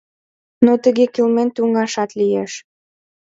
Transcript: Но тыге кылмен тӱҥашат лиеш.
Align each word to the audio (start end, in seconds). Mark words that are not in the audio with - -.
Но 0.65 0.73
тыге 0.83 1.05
кылмен 1.13 1.49
тӱҥашат 1.55 2.11
лиеш. 2.19 2.51